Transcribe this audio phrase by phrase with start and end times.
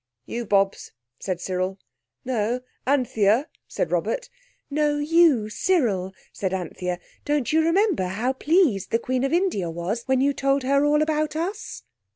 [0.25, 1.77] "You, Bobs," said Cyril.
[2.25, 4.29] "No—Anthea," said Robert.
[4.71, 6.97] "No—you—Cyril," said Anthea.
[7.23, 11.03] "Don't you remember how pleased the Queen of India was when you told her all
[11.03, 11.83] about us?"